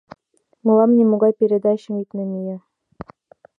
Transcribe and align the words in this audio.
Мылам 0.65 0.91
нимогай 0.97 1.33
передачым 1.39 1.93
ит 2.03 2.09
намие. 2.17 2.57